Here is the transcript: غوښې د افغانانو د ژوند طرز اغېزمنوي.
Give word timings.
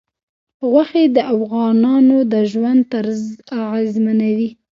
غوښې 0.69 1.03
د 1.15 1.17
افغانانو 1.35 2.17
د 2.31 2.33
ژوند 2.51 2.81
طرز 2.91 3.21
اغېزمنوي. 3.61 4.49